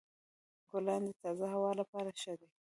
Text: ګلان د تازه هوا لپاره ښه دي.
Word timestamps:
ګلان 0.69 1.01
د 1.07 1.09
تازه 1.21 1.45
هوا 1.53 1.71
لپاره 1.79 2.09
ښه 2.21 2.33
دي. 2.39 2.49